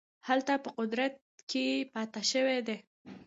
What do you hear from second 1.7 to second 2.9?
پاته شوي دي.